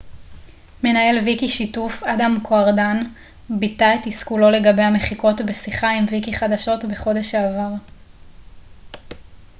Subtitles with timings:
[0.83, 2.97] מנהל ויקישיתוף אדם קוארדן
[3.49, 7.73] ביטא את תסכולו לגבי המחיקות בשיחה עם ויקיחדשות בחודש שעבר